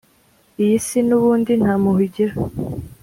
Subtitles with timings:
[0.63, 2.33] Iyi si nubundi ntampuhwe igira